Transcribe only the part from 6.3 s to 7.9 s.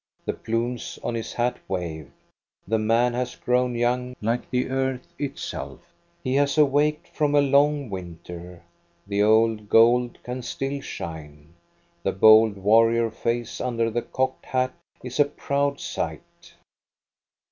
has awaked from a long